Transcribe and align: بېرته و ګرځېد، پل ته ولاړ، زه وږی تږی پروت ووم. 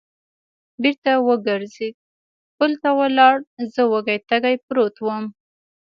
بېرته 0.81 1.11
و 1.25 1.29
ګرځېد، 1.47 1.95
پل 2.57 2.71
ته 2.81 2.89
ولاړ، 2.99 3.35
زه 3.73 3.81
وږی 3.91 4.19
تږی 4.29 4.55
پروت 4.67 4.95
ووم. 4.99 5.25